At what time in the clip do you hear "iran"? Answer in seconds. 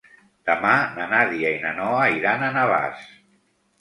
2.21-2.47